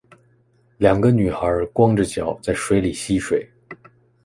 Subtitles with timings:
[0.79, 3.47] 两个女孩光着脚在水里戏水